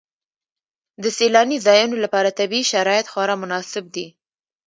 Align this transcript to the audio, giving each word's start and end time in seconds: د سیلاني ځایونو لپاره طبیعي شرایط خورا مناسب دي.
د 1.03 1.05
سیلاني 1.17 1.57
ځایونو 1.65 1.95
لپاره 2.03 2.35
طبیعي 2.39 2.63
شرایط 2.71 3.05
خورا 3.11 3.35
مناسب 3.43 3.83
دي. 3.95 4.07